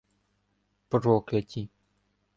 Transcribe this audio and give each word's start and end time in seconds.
—Прокляті!. 0.89 1.69